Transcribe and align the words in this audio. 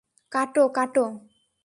কাটো, 0.31 0.63
কাটো। 0.75 1.05